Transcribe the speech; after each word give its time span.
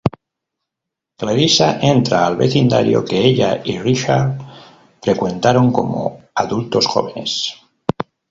Clarissa 1.19 1.77
entra 1.87 2.25
al 2.25 2.35
vecindario 2.35 3.05
que 3.05 3.23
ella 3.23 3.61
y 3.63 3.77
Richard 3.77 4.35
frecuentaron 4.99 5.71
como 5.71 6.21
adultos 6.33 6.87
jóvenes. 6.87 7.53